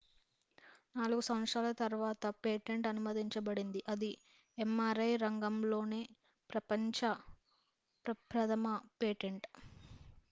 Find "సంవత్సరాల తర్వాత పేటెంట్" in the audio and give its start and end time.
1.27-2.89